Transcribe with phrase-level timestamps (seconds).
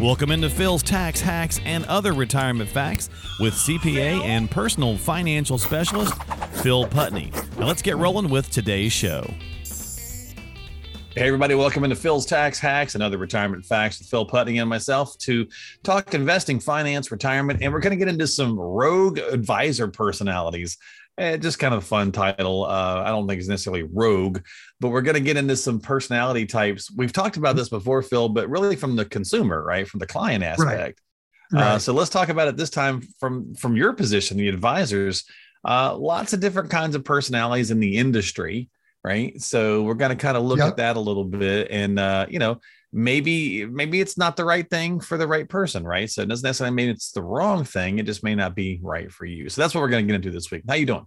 [0.00, 6.14] Welcome into Phil's Tax Hacks and Other Retirement Facts with CPA and personal financial specialist
[6.62, 7.30] Phil Putney.
[7.58, 9.30] Now let's get rolling with today's show.
[11.14, 14.70] Hey, everybody, welcome into Phil's Tax Hacks and Other Retirement Facts with Phil Putney and
[14.70, 15.46] myself to
[15.82, 20.78] talk investing, finance, retirement, and we're going to get into some rogue advisor personalities.
[21.20, 22.64] Eh, just kind of a fun title.
[22.64, 24.40] Uh, I don't think it's necessarily rogue,
[24.80, 26.90] but we're going to get into some personality types.
[26.90, 29.86] We've talked about this before, Phil, but really from the consumer, right?
[29.86, 31.02] From the client aspect.
[31.52, 31.62] Right.
[31.62, 35.24] Uh, so let's talk about it this time from from your position, the advisors.
[35.62, 38.70] Uh, lots of different kinds of personalities in the industry,
[39.04, 39.38] right?
[39.42, 40.68] So we're going to kind of look yep.
[40.68, 42.60] at that a little bit, and uh, you know,
[42.92, 46.10] maybe maybe it's not the right thing for the right person, right?
[46.10, 47.98] So it doesn't necessarily mean it's the wrong thing.
[47.98, 49.48] It just may not be right for you.
[49.48, 50.62] So that's what we're going to get into this week.
[50.68, 51.06] How you doing?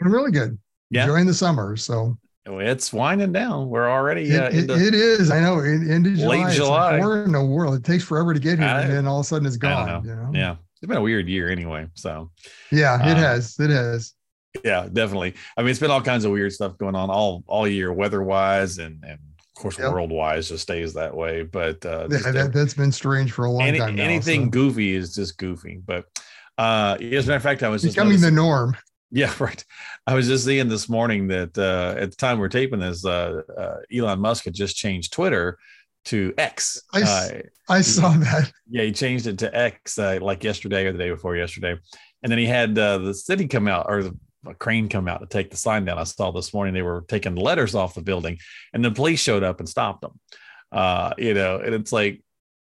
[0.00, 0.58] I'm really good.
[0.90, 1.02] Yeah.
[1.02, 1.76] Enjoying the summer.
[1.76, 3.68] So oh, it's winding down.
[3.68, 5.30] We're already uh, it, it is.
[5.30, 5.60] I know.
[5.62, 6.44] July.
[6.44, 6.92] Late July.
[6.92, 7.74] Like, where in the world?
[7.74, 9.86] It takes forever to get here, I, and then all of a sudden it's gone.
[9.86, 10.02] Know.
[10.04, 10.30] You know?
[10.32, 10.56] Yeah.
[10.76, 11.88] It's been a weird year anyway.
[11.94, 12.30] So
[12.70, 13.58] yeah, it uh, has.
[13.58, 14.12] It has.
[14.62, 15.34] Yeah, definitely.
[15.56, 18.22] I mean, it's been all kinds of weird stuff going on all all year, weather
[18.22, 19.18] wise, and and
[19.56, 19.92] of course, yep.
[19.92, 21.44] world wise, just stays that way.
[21.44, 23.94] But uh, yeah, that, has been strange for a long any, time.
[23.94, 24.50] Now, anything so.
[24.50, 25.80] goofy is just goofy.
[25.84, 26.06] But
[26.58, 28.76] uh, as a matter of fact, I was becoming the norm.
[29.10, 29.64] Yeah, right.
[30.08, 33.42] I was just seeing this morning that uh, at the time we're taping this, uh,
[33.56, 35.56] uh, Elon Musk had just changed Twitter
[36.06, 36.82] to X.
[36.92, 37.28] I, uh,
[37.68, 38.50] I saw that.
[38.68, 41.78] Yeah, he changed it to X uh, like yesterday or the day before yesterday,
[42.24, 45.20] and then he had uh, the city come out or the a crane come out
[45.20, 45.98] to take the sign down.
[45.98, 48.38] I saw this morning they were taking letters off the building,
[48.72, 50.18] and the police showed up and stopped them.
[50.72, 52.22] Uh, you know, and it's like,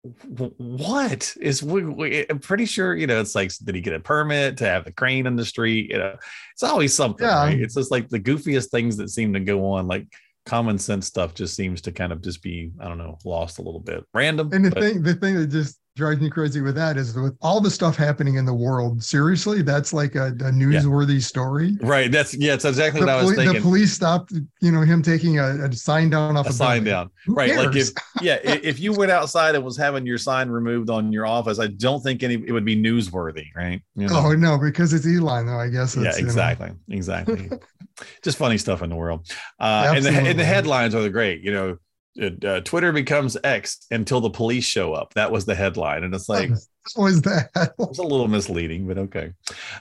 [0.02, 1.62] what is?
[1.62, 3.20] We, we, I'm pretty sure you know.
[3.20, 5.92] It's like, did he get a permit to have the crane in the street?
[5.92, 6.16] You know,
[6.54, 7.28] it's always something.
[7.28, 7.44] Yeah.
[7.44, 7.60] Right?
[7.60, 10.08] It's just like the goofiest things that seem to go on, like
[10.46, 13.62] common sense stuff just seems to kind of just be I don't know lost a
[13.62, 14.50] little bit random.
[14.52, 17.38] And the but, thing the thing that just drives me crazy with that is with
[17.42, 19.04] all the stuff happening in the world.
[19.04, 21.20] Seriously, that's like a, a newsworthy yeah.
[21.20, 21.78] story.
[21.82, 22.12] Right.
[22.12, 22.54] That's yeah.
[22.54, 23.56] It's exactly the what I was thinking.
[23.56, 26.84] The police stopped, you know, him taking a, a sign down off a, a sign
[26.84, 27.10] down.
[27.26, 27.52] Who right.
[27.52, 27.66] Cares?
[27.66, 27.92] Like if
[28.22, 31.68] yeah, if you went outside and was having your sign removed on your office, I
[31.68, 33.82] don't think any it would be newsworthy, right?
[33.96, 34.16] You know?
[34.16, 35.60] Oh no, because it's Elon, though.
[35.60, 35.96] I guess.
[35.96, 36.14] yeah.
[36.16, 36.68] Exactly.
[36.68, 36.98] You know.
[36.98, 37.50] Exactly.
[38.24, 39.30] Just funny stuff in the world.
[39.60, 41.42] Uh, and the and the headlines are the great.
[41.42, 41.78] You know
[42.20, 45.14] uh, Twitter becomes X until the police show up.
[45.14, 46.52] That was the headline, and it's like
[46.96, 47.50] what was that?
[47.80, 49.34] it's a little misleading, but okay.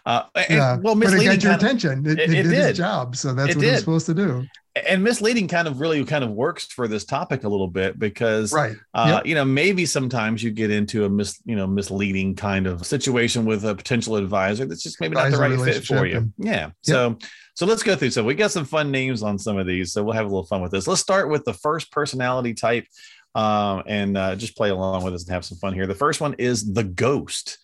[0.04, 2.06] Uh, and, yeah, well, misleading but it got your attention.
[2.06, 3.72] It, it, it, it did its job, so that's it what did.
[3.72, 4.47] it's supposed to do.
[4.86, 8.52] And misleading kind of really kind of works for this topic a little bit because,
[8.52, 8.76] right?
[8.94, 9.26] Uh, yep.
[9.26, 13.44] You know, maybe sometimes you get into a mis, you know, misleading kind of situation
[13.44, 16.32] with a potential advisor that's just maybe advisor not the right fit for you.
[16.38, 16.52] Yeah.
[16.52, 16.72] Yep.
[16.82, 17.18] So
[17.58, 18.10] so let's go through.
[18.10, 19.92] So we got some fun names on some of these.
[19.92, 20.86] So we'll have a little fun with this.
[20.86, 22.86] Let's start with the first personality type
[23.34, 25.88] um, and uh, just play along with us and have some fun here.
[25.88, 27.58] The first one is the ghost.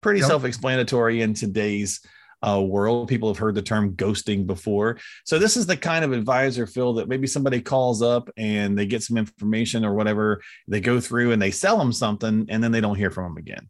[0.00, 0.28] Pretty yep.
[0.28, 2.00] self explanatory in today's
[2.46, 3.08] uh, world.
[3.08, 4.98] People have heard the term ghosting before.
[5.24, 8.86] So this is the kind of advisor, Phil, that maybe somebody calls up and they
[8.86, 10.42] get some information or whatever.
[10.66, 13.36] They go through and they sell them something and then they don't hear from them
[13.38, 13.68] again.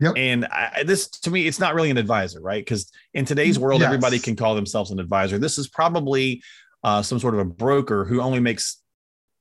[0.00, 0.14] Yep.
[0.16, 2.64] And I, this, to me, it's not really an advisor, right?
[2.64, 3.86] Because in today's world, yes.
[3.88, 5.38] everybody can call themselves an advisor.
[5.38, 6.42] This is probably
[6.82, 8.82] uh, some sort of a broker who only makes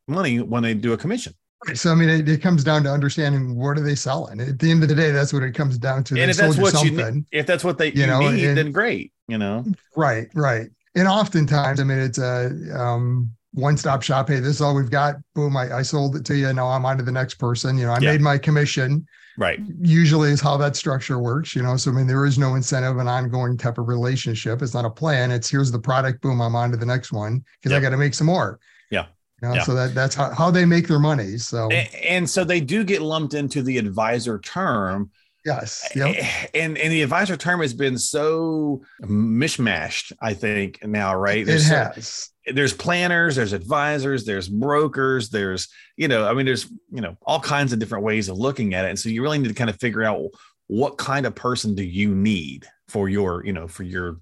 [0.08, 1.34] money when they do a commission.
[1.74, 4.40] So I mean, it, it, comes down to understanding what are they selling.
[4.40, 6.14] At the end of the day, that's what it comes down to.
[6.14, 8.58] And they if that's what you need, if that's what they you, know, need, and,
[8.58, 9.12] then great.
[9.28, 9.66] You know,
[9.96, 10.70] right, right.
[10.96, 14.30] And oftentimes, I mean, it's a um, one-stop shop.
[14.30, 15.16] Hey, this is all we've got.
[15.36, 16.52] Boom, I, I sold it to you.
[16.54, 17.78] Now I'm on to the next person.
[17.78, 18.12] You know, I yeah.
[18.12, 19.06] made my commission
[19.40, 22.56] right usually is how that structure works you know so i mean there is no
[22.56, 26.42] incentive an ongoing type of relationship it's not a plan it's here's the product boom
[26.42, 27.80] i'm on to the next one because yep.
[27.80, 28.60] i got to make some more
[28.92, 29.06] yeah
[29.42, 29.64] you know, yeah.
[29.64, 32.84] so that that's how, how they make their money so and, and so they do
[32.84, 35.10] get lumped into the advisor term
[35.46, 35.90] Yes.
[35.96, 36.16] Yep.
[36.18, 41.46] Eh, and and the advisor term has been so mishmashed, I think, now, right?
[41.46, 42.08] There's it has.
[42.08, 45.68] So, there's planners, there's advisors, there's brokers, there's,
[45.98, 48.86] you know, I mean, there's, you know, all kinds of different ways of looking at
[48.86, 48.90] it.
[48.90, 50.22] And so you really need to kind of figure out
[50.68, 54.20] what kind of person do you need for your, you know, for your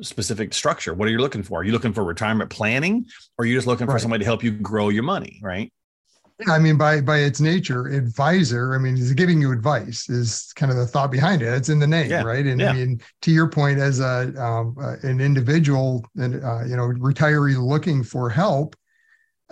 [0.00, 0.94] specific structure.
[0.94, 1.60] What are you looking for?
[1.60, 3.06] Are you looking for retirement planning
[3.36, 3.94] or are you just looking right.
[3.94, 5.38] for somebody to help you grow your money?
[5.42, 5.72] Right.
[6.48, 8.74] I mean, by by its nature, advisor.
[8.74, 11.52] I mean, is giving you advice is kind of the thought behind it.
[11.54, 12.22] It's in the name, yeah.
[12.22, 12.44] right?
[12.44, 12.70] And yeah.
[12.70, 16.88] I mean, to your point, as a um, uh, an individual and uh, you know
[16.88, 18.74] retiree looking for help,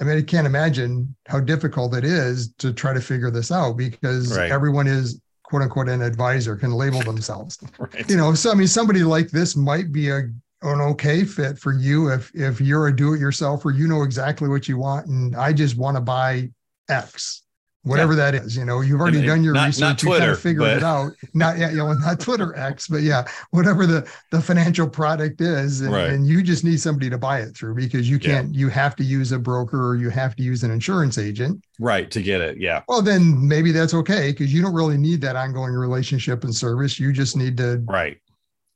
[0.00, 3.75] I mean, I can't imagine how difficult it is to try to figure this out
[3.75, 4.50] because right.
[4.50, 5.20] everyone is
[5.50, 7.58] quote unquote an advisor can label themselves.
[7.79, 8.08] right.
[8.08, 10.31] You know, so I mean, somebody like this might be a
[10.62, 14.79] an okay fit for you if if you're a do-it-yourselfer, you know exactly what you
[14.79, 16.50] want, and I just want to buy
[16.88, 17.43] X.
[17.82, 18.31] whatever yeah.
[18.31, 18.56] that is.
[18.56, 20.41] You know, you've already I mean, done your not, research, not Twitter, you kind of
[20.41, 20.77] figured but...
[20.79, 21.12] it out.
[21.35, 25.81] Not yet, you know, not Twitter X, but yeah, whatever the the financial product is,
[25.81, 26.11] and, right.
[26.11, 28.55] and you just need somebody to buy it through because you can't.
[28.55, 28.61] Yeah.
[28.61, 32.11] You have to use a broker or you have to use an insurance agent, right,
[32.11, 32.59] to get it.
[32.59, 32.82] Yeah.
[32.88, 36.99] Well, then maybe that's okay because you don't really need that ongoing relationship and service.
[36.99, 38.19] You just need to right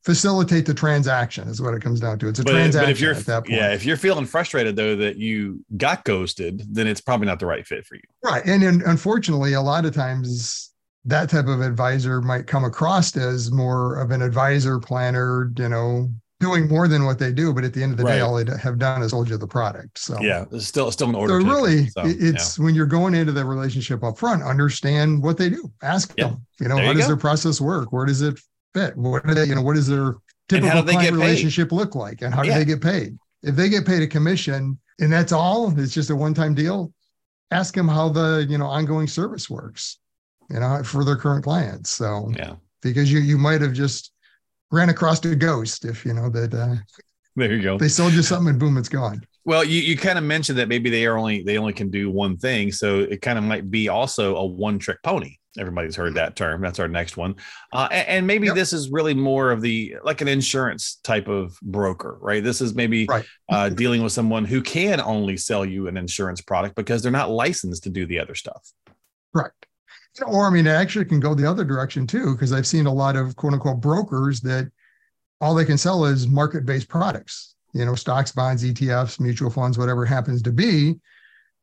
[0.04, 2.28] facilitate the transaction is what it comes down to.
[2.28, 3.54] It's a but, transaction but if you're, at that point.
[3.54, 7.46] Yeah, if you're feeling frustrated though that you got ghosted, then it's probably not the
[7.46, 8.02] right fit for you.
[8.22, 10.72] Right, and, and unfortunately, a lot of times
[11.06, 16.10] that type of advisor might come across as more of an advisor planner, you know,
[16.40, 18.16] doing more than what they do, but at the end of the right.
[18.16, 19.98] day, all they have done is sold you the product.
[19.98, 21.40] So yeah, it's still still an order.
[21.40, 22.64] So really, so, it's yeah.
[22.64, 25.72] when you're going into the relationship up front, understand what they do.
[25.82, 26.30] Ask yep.
[26.30, 27.08] them, you know, there how you does go.
[27.08, 27.92] their process work?
[27.92, 28.38] Where does it
[28.74, 28.96] fit?
[28.96, 30.16] What do they, you know, what is their
[30.48, 32.22] typical client relationship look like?
[32.22, 33.16] And how do they get paid?
[33.42, 36.92] If they get paid a commission and that's all, it's just a one-time deal,
[37.50, 39.98] ask them how the, you know, ongoing service works,
[40.50, 41.92] you know, for their current clients.
[41.92, 44.12] So yeah, because you you might have just
[44.70, 46.74] ran across a ghost if you know that uh
[47.36, 47.78] there you go.
[47.78, 49.24] They sold you something and boom, it's gone.
[49.44, 52.10] Well, you, you kind of mentioned that maybe they are only they only can do
[52.10, 55.36] one thing, so it kind of might be also a one trick pony.
[55.58, 56.60] Everybody's heard that term.
[56.60, 57.36] That's our next one,
[57.72, 58.56] uh, and, and, maybe yep.
[58.56, 62.42] this is really more of the like an insurance type of broker, right?
[62.42, 63.24] This is maybe right.
[63.48, 67.30] uh, dealing with someone who can only sell you an insurance product because they're not
[67.30, 68.72] licensed to do the other stuff.
[69.34, 69.66] Correct.
[70.26, 72.92] Or I mean, it actually can go the other direction too, because I've seen a
[72.92, 74.70] lot of quote unquote brokers that
[75.40, 79.76] all they can sell is market based products you know, stocks, bonds, ETFs, mutual funds,
[79.76, 80.94] whatever happens to be.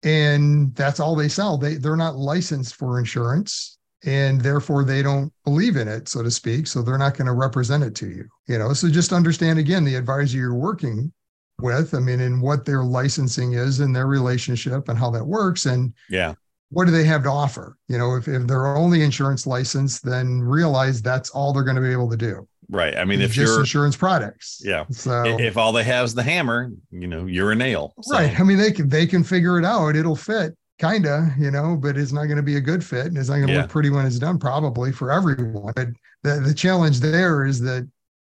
[0.03, 1.57] And that's all they sell.
[1.57, 6.31] They they're not licensed for insurance and therefore they don't believe in it, so to
[6.31, 6.67] speak.
[6.67, 8.25] So they're not going to represent it to you.
[8.47, 11.11] You know, so just understand again the advisor you're working
[11.59, 11.93] with.
[11.93, 15.65] I mean, and what their licensing is and their relationship and how that works.
[15.65, 16.33] And yeah,
[16.69, 17.77] what do they have to offer?
[17.87, 21.81] You know, if, if they're only insurance licensed, then realize that's all they're going to
[21.81, 22.47] be able to do.
[22.69, 22.95] Right.
[22.95, 24.61] I mean, it's if just you're insurance products.
[24.63, 24.85] Yeah.
[24.89, 27.93] So if all they have is the hammer, you know, you're a nail.
[28.01, 28.15] So.
[28.15, 28.39] Right.
[28.39, 29.97] I mean, they can they can figure it out.
[29.97, 33.17] It'll fit, kinda, you know, but it's not going to be a good fit, and
[33.17, 33.61] it's not going to yeah.
[33.61, 35.73] look pretty when it's done, probably for everyone.
[35.75, 35.89] But
[36.23, 37.87] the the challenge there is that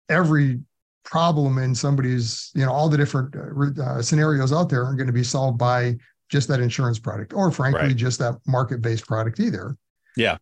[0.10, 0.60] every
[1.04, 5.08] problem in somebody's, you know, all the different uh, uh scenarios out there aren't going
[5.08, 5.96] to be solved by
[6.30, 7.96] just that insurance product, or frankly, right.
[7.96, 9.78] just that market based product either.
[10.18, 10.38] Yeah.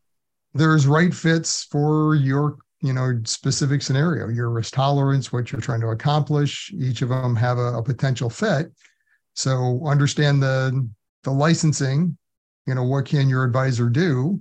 [0.53, 5.81] There's right fits for your you know specific scenario your risk tolerance what you're trying
[5.81, 8.71] to accomplish each of them have a, a potential fit
[9.33, 10.89] so understand the
[11.23, 12.17] the licensing
[12.65, 14.39] you know what can your advisor do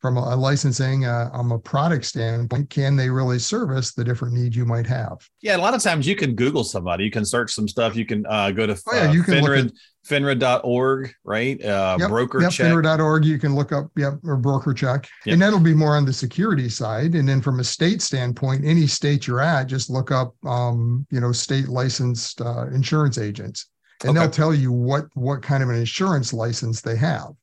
[0.00, 2.70] from a, licensing uh, um, a product standpoint?
[2.70, 5.18] Can they really service the different needs you might have?
[5.42, 7.04] Yeah a lot of times you can google somebody.
[7.04, 7.96] You can search some stuff.
[7.96, 9.72] You can uh, go to oh, yeah, you can FINRA, at,
[10.06, 11.62] finra.org right?
[11.62, 15.08] Uh, yep, broker yep, check finra.org you can look up yep or broker check.
[15.26, 15.32] Yep.
[15.32, 17.14] and that'll be more on the security side.
[17.14, 21.20] And then from a state standpoint any state you're at just look up um, you
[21.20, 23.68] know state licensed uh, insurance agents
[24.02, 24.20] and okay.
[24.20, 27.34] they'll tell you what what kind of an insurance license they have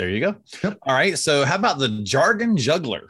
[0.00, 0.34] there you go.
[0.64, 0.78] Yep.
[0.84, 1.18] All right.
[1.18, 3.08] So how about the jargon juggler?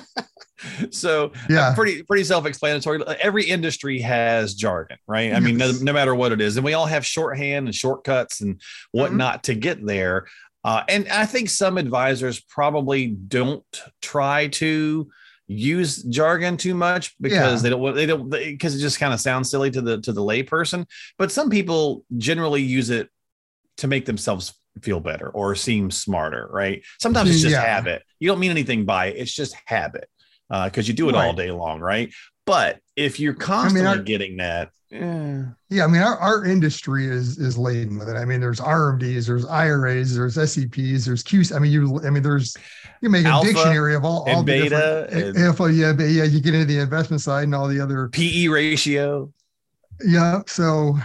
[0.90, 3.02] so yeah, pretty pretty self-explanatory.
[3.20, 5.34] Every industry has jargon, right?
[5.34, 8.40] I mean, no, no, matter what it is, and we all have shorthand and shortcuts
[8.40, 8.60] and
[8.92, 9.52] whatnot mm-hmm.
[9.52, 10.26] to get there.
[10.64, 13.64] Uh, and I think some advisors probably don't
[14.00, 15.10] try to
[15.48, 17.70] use jargon too much because yeah.
[17.70, 20.20] they don't they don't because it just kind of sounds silly to the to the
[20.20, 20.86] layperson.
[21.18, 23.08] But some people generally use it
[23.78, 26.82] to make themselves feel better or seem smarter, right?
[27.00, 27.62] Sometimes it's just yeah.
[27.62, 28.02] habit.
[28.20, 29.16] You don't mean anything by it.
[29.16, 30.08] It's just habit
[30.48, 31.26] because uh, you do it right.
[31.26, 32.12] all day long, right?
[32.44, 35.44] But if you're constantly I mean, our, getting that, yeah.
[35.70, 38.16] yeah, I mean, our, our industry is is laden with it.
[38.16, 41.44] I mean, there's RMDs, there's IRAs, there's SEPs, there's Q.
[41.54, 42.56] I mean, you, I mean, there's
[43.00, 46.40] you make a Alpha dictionary of all, all the beta, different, and, yeah, yeah, you
[46.40, 49.32] get into the investment side and all the other PE ratio.
[50.04, 50.96] Yeah, so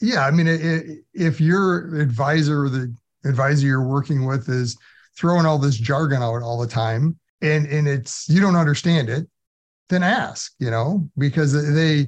[0.00, 2.94] yeah, I mean, it, it, if your advisor, the
[3.24, 4.76] advisor you're working with is
[5.16, 9.26] throwing all this jargon out all the time and and it's you don't understand it
[9.92, 12.06] then ask you know because they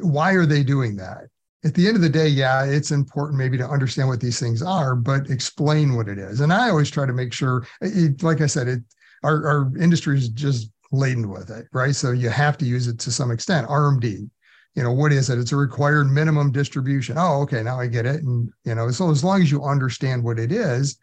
[0.00, 1.24] why are they doing that?
[1.64, 4.62] At the end of the day yeah it's important maybe to understand what these things
[4.62, 6.40] are but explain what it is.
[6.40, 8.80] And i always try to make sure it, like i said it
[9.22, 11.94] our, our industry is just laden with it right?
[11.94, 13.68] So you have to use it to some extent.
[13.68, 14.30] Rmd
[14.76, 15.38] you know what is it?
[15.38, 17.16] It's a required minimum distribution.
[17.18, 18.22] Oh okay now i get it.
[18.22, 20.96] And you know so as long as you understand what it is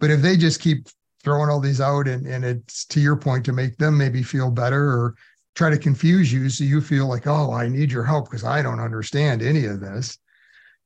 [0.00, 0.88] but if they just keep
[1.22, 4.50] throwing all these out and, and it's to your point to make them maybe feel
[4.50, 5.14] better or
[5.54, 8.62] try to confuse you so you feel like oh i need your help because i
[8.62, 10.18] don't understand any of this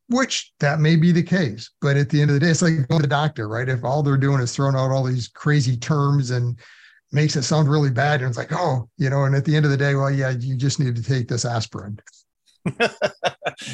[0.08, 1.70] which that may be the case.
[1.80, 3.68] But at the end of the day, it's like going to the doctor, right?
[3.68, 6.58] If all they're doing is throwing out all these crazy terms and
[7.12, 9.64] makes it sound really bad, and it's like, oh, you know, and at the end
[9.64, 11.99] of the day, well, yeah, you just need to take this aspirin.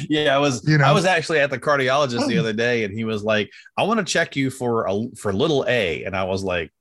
[0.09, 0.85] yeah, I was you know?
[0.85, 2.39] I was actually at the cardiologist the hmm.
[2.39, 5.65] other day and he was like, I want to check you for a for little
[5.67, 6.03] A.
[6.03, 6.71] And I was like,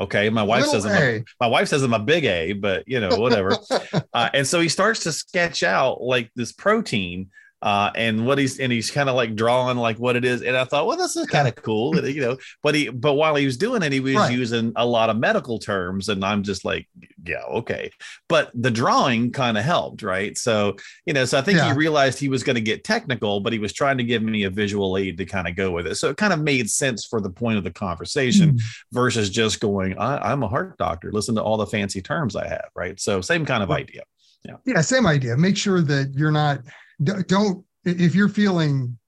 [0.00, 2.84] Okay, my wife Little says I'm a, my wife says I'm a big A, but
[2.86, 3.56] you know whatever.
[4.14, 8.60] uh, and so he starts to sketch out like this protein uh, and what he's
[8.60, 10.42] and he's kind of like drawing like what it is.
[10.42, 12.36] And I thought, well, this is kind of cool, you know.
[12.62, 14.32] But he but while he was doing it, he was right.
[14.32, 16.88] using a lot of medical terms, and I'm just like,
[17.24, 17.90] yeah, okay.
[18.28, 20.38] But the drawing kind of helped, right?
[20.38, 21.72] So you know, so I think yeah.
[21.72, 24.44] he realized he was going to get technical, but he was trying to give me
[24.44, 25.96] a visual aid to kind of go with it.
[25.96, 28.60] So it kind of made sense for the point of the conversation mm.
[28.92, 31.10] versus just going, I, am a heart doctor.
[31.12, 32.98] Listen to all the fancy terms I have, right?
[33.00, 34.02] So same kind of idea.
[34.48, 34.56] Yeah.
[34.64, 35.36] Yeah, same idea.
[35.36, 36.60] Make sure that you're not
[37.02, 38.98] don't if you're feeling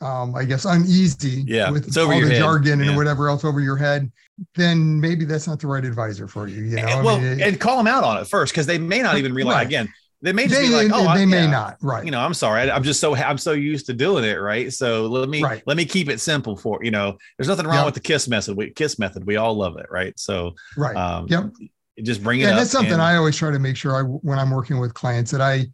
[0.00, 2.38] um, I guess uneasy yeah, with all the head.
[2.38, 2.96] jargon and yeah.
[2.96, 4.10] whatever else over your head,
[4.54, 6.64] then maybe that's not the right advisor for you.
[6.64, 8.78] You know, and, well, mean, it, and call them out on it first because they
[8.78, 9.56] may not even realize.
[9.56, 9.66] Right.
[9.66, 9.88] Again,
[10.20, 11.50] they may just they, be like, "Oh, they, I, may yeah.
[11.50, 12.04] not." Right.
[12.04, 12.70] You know, I'm sorry.
[12.70, 14.34] I, am just so I'm so used to doing it.
[14.34, 14.72] Right.
[14.72, 15.62] So let me right.
[15.66, 17.16] let me keep it simple for you know.
[17.38, 17.84] There's nothing wrong yep.
[17.86, 18.56] with the kiss method.
[18.56, 19.26] We kiss method.
[19.26, 19.86] We all love it.
[19.90, 20.18] Right.
[20.18, 20.96] So right.
[20.96, 21.44] Um, yep.
[22.02, 22.44] Just bring it.
[22.44, 24.78] Yeah, and that's something and, I always try to make sure I when I'm working
[24.78, 25.66] with clients that I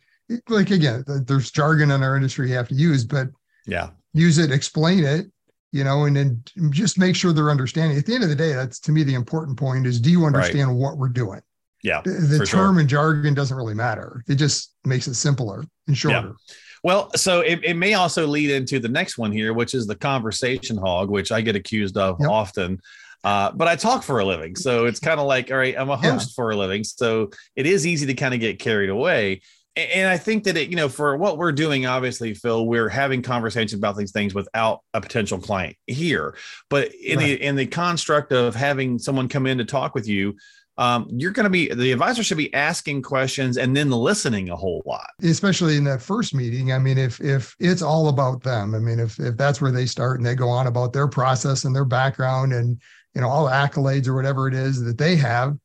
[0.48, 3.28] like again, there's jargon in our industry you have to use, but
[3.66, 5.26] yeah, use it, explain it,
[5.72, 7.98] you know, and then just make sure they're understanding.
[7.98, 10.24] At the end of the day, that's to me the important point is do you
[10.24, 10.76] understand right.
[10.76, 11.40] what we're doing?
[11.82, 12.00] Yeah.
[12.04, 12.80] The, the term sure.
[12.80, 14.22] and jargon doesn't really matter.
[14.28, 16.28] It just makes it simpler and shorter.
[16.28, 16.54] Yeah.
[16.84, 19.94] Well, so it, it may also lead into the next one here, which is the
[19.94, 22.28] conversation hog, which I get accused of yep.
[22.28, 22.80] often.
[23.24, 24.56] Uh, but I talk for a living.
[24.56, 26.34] So it's kind of like, all right, I'm a host yeah.
[26.34, 26.82] for a living.
[26.82, 29.42] So it is easy to kind of get carried away
[29.74, 33.22] and I think that it, you know, for what we're doing, obviously, Phil, we're having
[33.22, 36.36] conversations about these things without a potential client here.
[36.68, 37.38] But in right.
[37.38, 40.36] the in the construct of having someone come in to talk with you,
[40.76, 44.56] um, you're going to be the advisor should be asking questions and then listening a
[44.56, 45.08] whole lot.
[45.22, 46.72] Especially in that first meeting.
[46.72, 49.86] I mean, if if it's all about them, I mean, if if that's where they
[49.86, 52.78] start and they go on about their process and their background and
[53.14, 55.56] you know all the accolades or whatever it is that they have,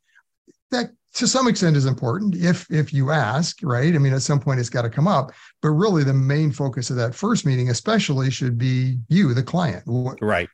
[0.71, 3.93] that to some extent is important if if you ask right?
[3.93, 6.89] I mean at some point it's got to come up but really the main focus
[6.89, 9.83] of that first meeting especially should be you the client.
[9.85, 10.49] What, right.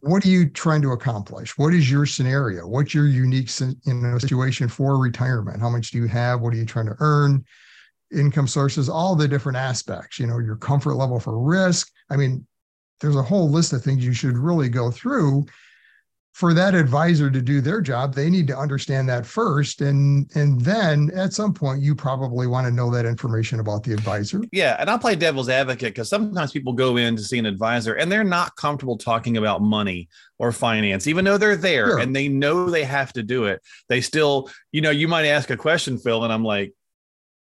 [0.00, 1.58] what are you trying to accomplish?
[1.58, 2.66] What is your scenario?
[2.66, 5.60] What's your unique you know situation for retirement?
[5.60, 6.40] How much do you have?
[6.40, 7.44] What are you trying to earn?
[8.12, 11.90] Income sources all the different aspects you know your comfort level for risk.
[12.08, 12.46] I mean
[13.00, 15.44] there's a whole list of things you should really go through
[16.36, 19.80] for that advisor to do their job they need to understand that first.
[19.80, 23.94] And and then at some point you probably want to know that information about the
[23.94, 24.42] advisor.
[24.52, 27.94] Yeah and i'll play devil's advocate because sometimes people go in to see an advisor
[27.94, 32.00] and they're not comfortable talking about money or finance even though they're there sure.
[32.00, 33.62] and they know they have to do it.
[33.88, 36.74] They still you know you might ask a question phil and i'm like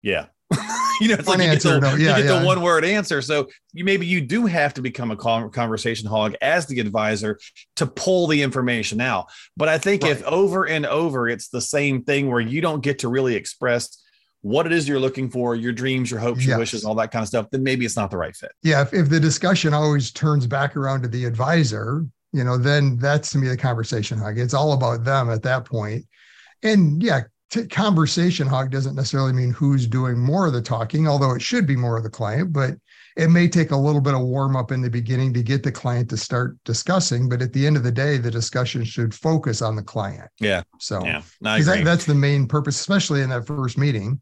[0.02, 0.26] yeah
[1.00, 2.40] you know, it's one like you answer, get, the, no, yeah, you get yeah.
[2.40, 3.22] the one word answer.
[3.22, 7.38] So you maybe you do have to become a conversation hog as the advisor
[7.76, 9.26] to pull the information out.
[9.56, 10.12] But I think right.
[10.12, 14.02] if over and over it's the same thing where you don't get to really express
[14.42, 17.22] what it is you're looking for, your dreams, your hopes, your wishes, all that kind
[17.22, 18.52] of stuff, then maybe it's not the right fit.
[18.62, 18.82] Yeah.
[18.82, 23.30] If, if the discussion always turns back around to the advisor, you know, then that's
[23.30, 24.38] to me the conversation hog.
[24.38, 26.04] It's all about them at that point.
[26.62, 31.34] And yeah, t- conversation hog doesn't necessarily mean who's doing more of the talking, although
[31.34, 32.74] it should be more of the client, but
[33.16, 35.72] it may take a little bit of warm up in the beginning to get the
[35.72, 37.28] client to start discussing.
[37.28, 40.30] But at the end of the day, the discussion should focus on the client.
[40.38, 40.62] Yeah.
[40.78, 44.20] So yeah, that, that's the main purpose, especially in that first meeting.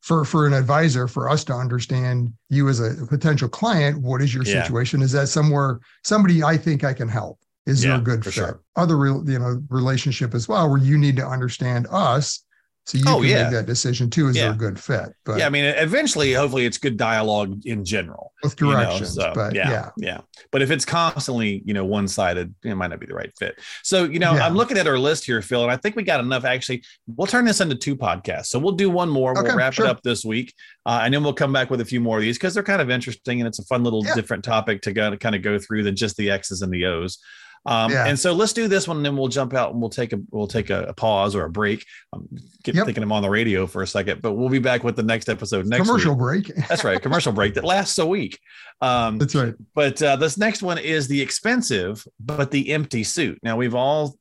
[0.00, 4.32] For, for an advisor, for us to understand you as a potential client, what is
[4.32, 4.62] your yeah.
[4.62, 5.02] situation?
[5.02, 7.40] Is that somewhere somebody I think I can help?
[7.66, 8.34] Is yeah, there a good fit?
[8.34, 8.60] Sure.
[8.76, 12.44] Other you know relationship as well, where you need to understand us
[12.88, 13.42] so you oh, can yeah.
[13.42, 14.28] make that decision too.
[14.28, 14.44] Is yeah.
[14.44, 15.14] there a good fit?
[15.26, 18.32] But yeah, I mean, eventually, hopefully, it's good dialogue in general.
[18.42, 19.28] With directions, you know?
[19.28, 20.20] so, but yeah, yeah, yeah.
[20.50, 23.60] But if it's constantly, you know, one sided, it might not be the right fit.
[23.82, 24.46] So, you know, yeah.
[24.46, 26.46] I'm looking at our list here, Phil, and I think we got enough.
[26.46, 26.82] Actually,
[27.14, 28.46] we'll turn this into two podcasts.
[28.46, 29.32] So we'll do one more.
[29.32, 29.84] Okay, we'll wrap sure.
[29.84, 30.54] it up this week,
[30.86, 32.80] uh, and then we'll come back with a few more of these because they're kind
[32.80, 35.58] of interesting and it's a fun little different topic to go to kind of go
[35.58, 37.18] through than just the X's and the O's.
[37.66, 38.06] Um, yeah.
[38.06, 40.20] And so let's do this one, and then we'll jump out and we'll take a
[40.30, 41.84] we'll take a, a pause or a break.
[42.12, 42.28] I'm
[42.64, 42.86] yep.
[42.86, 45.28] thinking I'm on the radio for a second, but we'll be back with the next
[45.28, 46.46] episode next commercial week.
[46.54, 46.56] break.
[46.68, 48.38] That's right, commercial break that lasts a week.
[48.80, 49.54] Um, That's right.
[49.74, 53.38] But uh, this next one is the expensive but the empty suit.
[53.42, 54.16] Now we've all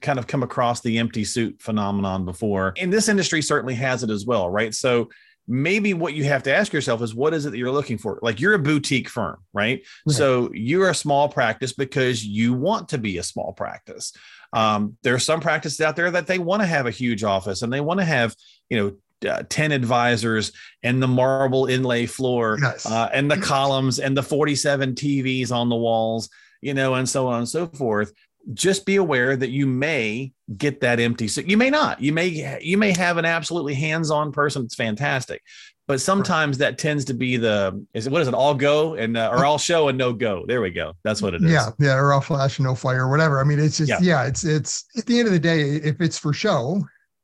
[0.00, 4.10] kind of come across the empty suit phenomenon before, and this industry certainly has it
[4.10, 4.74] as well, right?
[4.74, 5.08] So
[5.52, 8.18] maybe what you have to ask yourself is what is it that you're looking for?
[8.22, 9.84] Like you're a boutique firm, right?
[10.06, 10.16] right.
[10.16, 14.14] So you're a small practice because you want to be a small practice.
[14.54, 17.60] Um, there are some practices out there that they want to have a huge office
[17.60, 18.34] and they want to have,
[18.70, 22.86] you know, uh, 10 advisors and the marble inlay floor yes.
[22.86, 26.30] uh, and the columns and the 47 TVs on the walls,
[26.62, 28.12] you know, and so on and so forth
[28.54, 32.00] just be aware that you may get that empty so you may not.
[32.00, 35.42] You may you may have an absolutely hands-on person that's fantastic
[35.88, 39.16] but sometimes that tends to be the is it what is it all go and
[39.16, 40.44] uh, or all show and no go.
[40.46, 40.94] There we go.
[41.02, 41.50] That's what it is.
[41.50, 43.40] Yeah yeah or all flash and no fire or whatever.
[43.40, 43.98] I mean it's just yeah.
[44.00, 46.82] yeah it's it's at the end of the day if it's for show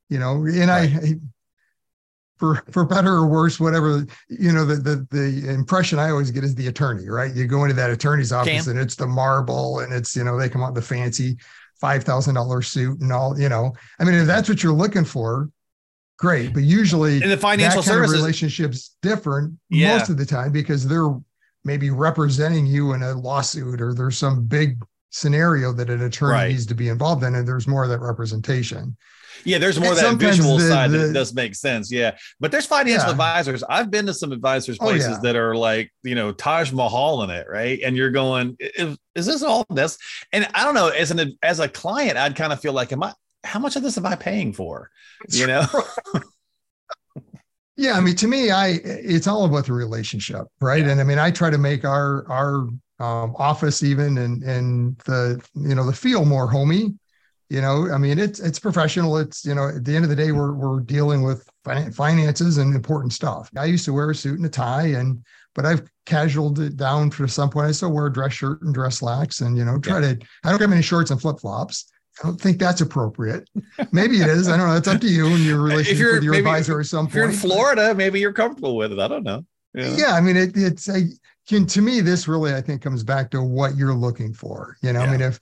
[0.08, 0.90] you know and right.
[0.94, 1.14] i
[2.38, 6.44] for for better or worse, whatever you know, the the the impression I always get
[6.44, 7.34] is the attorney, right?
[7.34, 8.70] You go into that attorney's office Cam.
[8.70, 11.36] and it's the marble and it's you know they come out the fancy
[11.80, 13.72] five thousand dollar suit and all you know.
[13.98, 15.50] I mean, if that's what you're looking for,
[16.18, 16.54] great.
[16.54, 19.96] But usually, in the financial services relationships different yeah.
[19.96, 21.14] most of the time because they're
[21.64, 26.48] maybe representing you in a lawsuit or there's some big scenario that an attorney right.
[26.50, 28.96] needs to be involved in, and there's more of that representation.
[29.44, 31.90] Yeah, there's more that visual the, side the, that does make sense.
[31.90, 32.16] Yeah.
[32.40, 33.12] But there's financial yeah.
[33.12, 33.62] advisors.
[33.62, 35.18] I've been to some advisors places oh, yeah.
[35.22, 37.80] that are like, you know, Taj Mahal in it, right?
[37.84, 39.98] And you're going, is, is this all this?
[40.32, 43.02] And I don't know, as an as a client, I'd kind of feel like, am
[43.02, 43.12] I
[43.44, 44.90] how much of this am I paying for?
[45.30, 45.66] You know?
[47.76, 50.84] yeah, I mean, to me, I it's all about the relationship, right?
[50.84, 50.92] Yeah.
[50.92, 52.68] And I mean, I try to make our our
[53.00, 56.94] um, office even and and the you know the feel more homey
[57.50, 60.16] you know i mean it's it's professional it's you know at the end of the
[60.16, 61.48] day we're we're dealing with
[61.92, 65.22] finances and important stuff i used to wear a suit and a tie and
[65.54, 68.74] but i've casualed it down for some point i still wear a dress shirt and
[68.74, 70.14] dress slacks and you know try yeah.
[70.14, 71.90] to i don't have any shorts and flip-flops
[72.20, 73.48] I don't think that's appropriate.
[73.92, 74.48] Maybe it is.
[74.48, 74.76] I don't know.
[74.76, 77.32] It's up to you and your relationship with your advisor or some If you're in
[77.32, 78.98] Florida, maybe you're comfortable with it.
[78.98, 79.44] I don't know.
[79.72, 81.02] Yeah, yeah I mean, it, it's a,
[81.48, 84.76] can, to me, this really, I think, comes back to what you're looking for.
[84.82, 85.06] You know, yeah.
[85.06, 85.38] I mean, if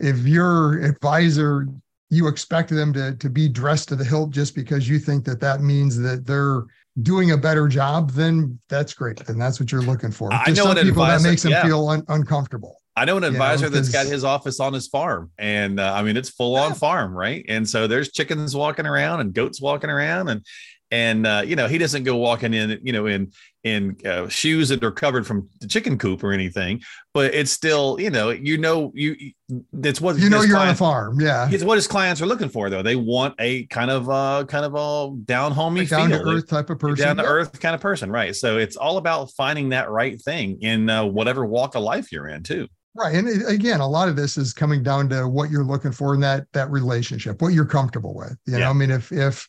[0.00, 1.66] if your advisor
[2.10, 5.40] you expect them to to be dressed to the hilt just because you think that
[5.40, 6.64] that means that they're
[7.02, 9.18] doing a better job, then that's great.
[9.26, 10.32] Then that's what you're looking for.
[10.32, 11.64] I know some people advisor, that makes them yeah.
[11.64, 12.80] feel un- uncomfortable.
[12.96, 15.92] I know an advisor you know, that's got his office on his farm, and uh,
[15.94, 16.74] I mean it's full on yeah.
[16.74, 17.44] farm, right?
[17.48, 20.46] And so there's chickens walking around and goats walking around, and
[20.94, 23.32] and uh, you know he doesn't go walking in you know in
[23.64, 26.80] in uh, shoes that are covered from the chicken coop or anything
[27.12, 29.16] but it's still you know you know you
[29.72, 31.48] that's what you know you're clients, on a farm yeah.
[31.50, 32.82] It's what his clients are looking for though.
[32.82, 36.48] They want a kind of uh kind of a down homey like down to earth
[36.48, 38.34] type of person down to earth kind of person right.
[38.34, 42.28] So it's all about finding that right thing in uh, whatever walk of life you're
[42.28, 42.68] in too.
[42.96, 43.16] Right.
[43.16, 46.20] And again, a lot of this is coming down to what you're looking for in
[46.20, 48.36] that that relationship, what you're comfortable with.
[48.46, 48.70] You know.
[48.70, 49.48] I mean, if if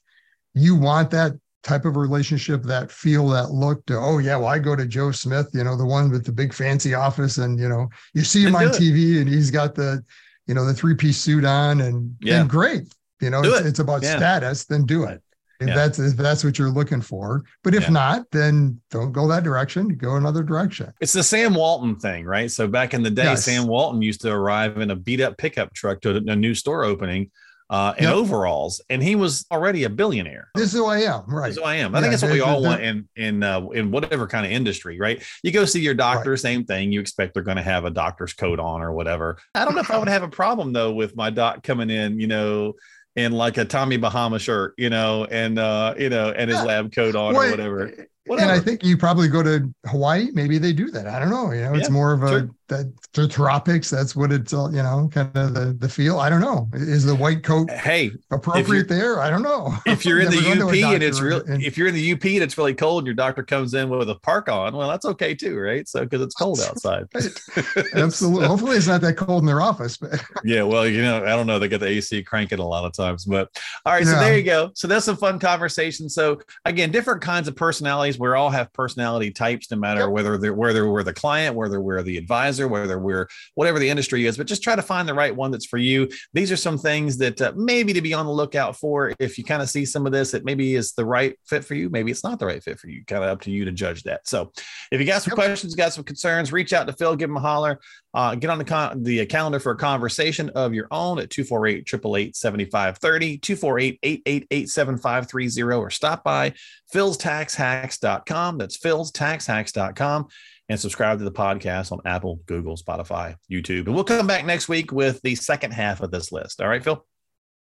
[0.56, 4.60] you want that type of relationship, that feel, that look to, oh yeah, well, I
[4.60, 7.68] go to Joe Smith, you know, the one with the big fancy office, and you
[7.68, 10.04] know, you see him on TV and he's got the,
[10.48, 12.42] you know, the three-piece suit on and, yeah.
[12.42, 12.94] and great.
[13.20, 13.66] You know, it's, it.
[13.66, 14.18] it's, about yeah.
[14.18, 15.22] status, then do it.
[15.62, 15.76] If yeah.
[15.76, 17.44] that's if that's what you're looking for.
[17.64, 17.92] But if yeah.
[17.92, 19.88] not, then don't go that direction.
[19.88, 20.92] Go another direction.
[21.00, 22.52] It's the Sam Walton thing, right?
[22.52, 23.46] So back in the day, yes.
[23.46, 26.84] Sam Walton used to arrive in a beat up pickup truck to a new store
[26.84, 27.32] opening
[27.70, 28.14] uh, in yep.
[28.14, 30.50] overalls, and he was already a billionaire.
[30.56, 31.48] This is who I am, right?
[31.48, 31.96] This is who I am.
[31.96, 34.52] I yeah, think that's what we all want in in uh, in whatever kind of
[34.52, 35.24] industry, right?
[35.44, 36.40] You go see your doctor, right.
[36.40, 36.92] same thing.
[36.92, 39.38] You expect they're going to have a doctor's coat on or whatever.
[39.56, 42.20] I don't know if I would have a problem though with my doc coming in,
[42.20, 42.74] you know,
[43.16, 46.94] in like a Tommy Bahama shirt, you know, and uh, you know, and his lab
[46.94, 47.94] coat on or whatever.
[48.28, 48.52] Whatever.
[48.52, 50.30] And I think you probably go to Hawaii.
[50.34, 51.06] Maybe they do that.
[51.06, 51.52] I don't know.
[51.52, 52.50] You know, it's yeah, more of a sure.
[52.68, 53.90] That the tropics.
[53.90, 54.72] That's what it's all.
[54.74, 56.20] You know, kind of the the feel.
[56.20, 56.70] I don't know.
[56.74, 59.20] Is the white coat hey appropriate there?
[59.20, 59.74] I don't know.
[59.86, 62.44] If you're in the UP and it's real, and, if you're in the UP and
[62.44, 65.36] it's really cold, and your doctor comes in with a park on, well, that's okay
[65.36, 65.88] too, right?
[65.88, 67.06] So because it's cold outside.
[67.94, 68.48] Absolutely.
[68.48, 69.98] Hopefully, it's not that cold in their office.
[69.98, 71.60] But yeah, well, you know, I don't know.
[71.60, 73.50] They get the AC cranking a lot of times, but
[73.86, 74.06] all right.
[74.06, 74.72] So there you go.
[74.74, 76.10] So that's a fun conversation.
[76.10, 80.10] So again, different kinds of personalities we all have personality types, no matter yep.
[80.10, 84.26] whether they're whether we're the client, whether we're the advisor, whether we're whatever the industry
[84.26, 84.38] is.
[84.38, 86.10] But just try to find the right one that's for you.
[86.34, 89.14] These are some things that uh, maybe to be on the lookout for.
[89.20, 91.76] If you kind of see some of this, it maybe is the right fit for
[91.76, 91.90] you.
[91.90, 93.04] Maybe it's not the right fit for you.
[93.06, 94.28] Kind of up to you to judge that.
[94.28, 94.52] So,
[94.92, 97.42] if you got some questions, got some concerns, reach out to Phil, give him a
[97.42, 97.80] holler.
[98.16, 101.86] Uh, get on the con- the calendar for a conversation of your own at 248
[101.86, 106.54] 888 7530, 248 888 7530, or stop by
[106.94, 108.58] philstaxhacks.com.
[108.58, 110.28] That's philstaxhacks.com.
[110.68, 113.86] And subscribe to the podcast on Apple, Google, Spotify, YouTube.
[113.86, 116.62] And we'll come back next week with the second half of this list.
[116.62, 117.06] All right, Phil?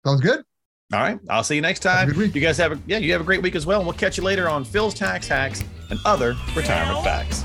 [0.05, 0.43] Sounds good.
[0.93, 1.21] All right.
[1.29, 2.13] I'll see you next time.
[2.15, 3.81] You guys have a yeah, you have a great week as well.
[3.81, 7.45] And we'll catch you later on Phil's tax hacks and other retirement facts.